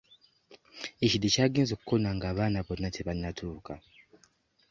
Ekide 1.05 1.27
ky'agenze 1.33 1.71
okukoona 1.73 2.09
nga 2.15 2.25
abaana 2.31 2.59
bonna 2.67 2.89
tebannatuuka. 2.95 3.73